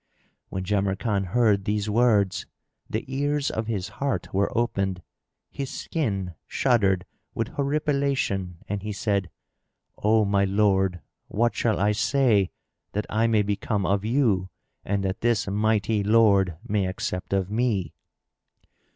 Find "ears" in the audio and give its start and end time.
3.07-3.51